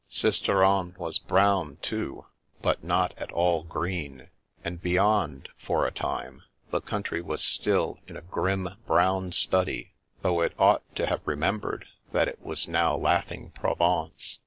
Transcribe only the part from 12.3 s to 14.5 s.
was now laughing Provence.